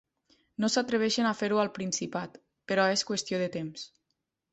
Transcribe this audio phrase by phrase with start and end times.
[0.63, 2.39] No s’atreveixen a fer-ho al Principat.
[2.73, 3.85] Però és qüestió de temps.